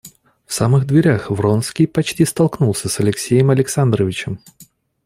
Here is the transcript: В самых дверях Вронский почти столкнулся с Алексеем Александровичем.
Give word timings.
В 0.47 0.53
самых 0.55 0.87
дверях 0.87 1.29
Вронский 1.29 1.85
почти 1.85 2.25
столкнулся 2.25 2.89
с 2.89 2.99
Алексеем 2.99 3.51
Александровичем. 3.51 4.39